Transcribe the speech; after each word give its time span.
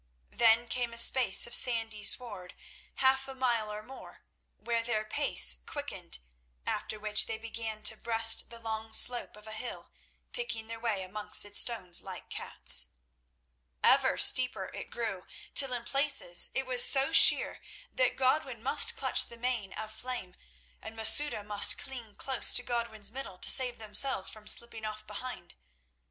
Then 0.31 0.67
came 0.67 0.93
a 0.93 0.97
space 0.97 1.45
of 1.45 1.53
sandy 1.53 2.01
sward, 2.03 2.55
half 2.95 3.27
a 3.27 3.35
mile 3.35 3.71
or 3.71 3.83
more, 3.83 4.23
where 4.57 4.83
their 4.83 5.05
pace 5.05 5.57
quickened, 5.67 6.17
after 6.65 6.99
which 6.99 7.27
they 7.27 7.37
began 7.37 7.83
to 7.83 7.95
breast 7.95 8.49
the 8.49 8.57
long 8.57 8.93
slope 8.93 9.35
of 9.37 9.45
a 9.45 9.51
hill, 9.53 9.91
picking 10.31 10.65
their 10.67 10.79
way 10.79 11.03
amongst 11.03 11.45
its 11.45 11.59
stones 11.59 12.01
like 12.01 12.31
cats. 12.31 12.87
Ever 13.83 14.17
steeper 14.17 14.71
it 14.73 14.89
grew, 14.89 15.27
till 15.53 15.71
in 15.71 15.83
places 15.83 16.49
it 16.55 16.65
was 16.65 16.83
so 16.83 17.11
sheer 17.11 17.61
that 17.93 18.15
Godwin 18.17 18.63
must 18.63 18.95
clutch 18.97 19.25
the 19.27 19.37
mane 19.37 19.71
of 19.73 19.91
Flame, 19.91 20.33
and 20.81 20.95
Masouda 20.95 21.43
must 21.43 21.77
cling 21.77 22.15
close 22.15 22.53
to 22.53 22.63
Godwin's 22.63 23.11
middle 23.11 23.37
to 23.37 23.49
save 23.51 23.77
themselves 23.77 24.31
from 24.31 24.47
slipping 24.47 24.83
off 24.83 25.05
behind. 25.05 25.53